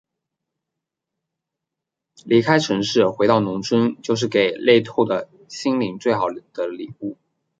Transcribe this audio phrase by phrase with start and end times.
[2.25, 7.17] 离开城市，回到农村，就是给累透的心灵最好的礼物。